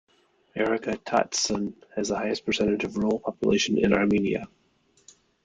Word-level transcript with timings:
Aragatsotn 0.55 1.75
has 1.95 2.07
the 2.07 2.15
highest 2.15 2.43
percentage 2.43 2.83
of 2.83 2.97
rural 2.97 3.19
population 3.19 3.77
in 3.77 3.93
Armenia. 3.93 4.47